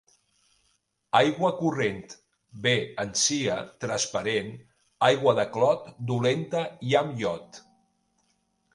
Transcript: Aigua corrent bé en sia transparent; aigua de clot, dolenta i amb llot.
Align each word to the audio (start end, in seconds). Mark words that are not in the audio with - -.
Aigua 1.19 1.51
corrent 1.59 2.15
bé 2.65 2.73
en 3.05 3.13
sia 3.25 3.59
transparent; 3.87 4.51
aigua 5.11 5.37
de 5.43 5.49
clot, 5.59 5.89
dolenta 6.13 6.69
i 6.93 7.01
amb 7.05 7.19
llot. 7.25 7.65